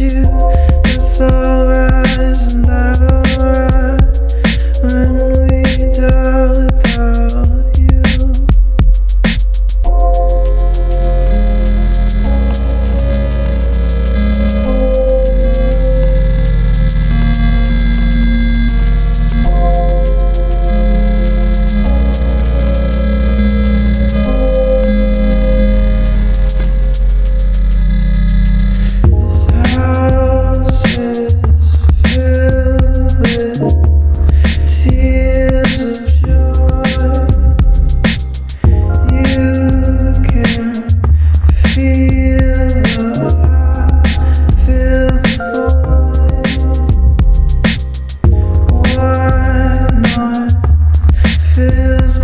you. 0.00 0.61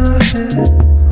surface. 0.04 1.08